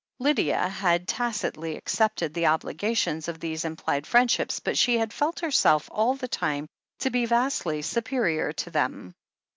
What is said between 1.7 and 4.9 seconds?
accepted the obligations of these implied friendships, but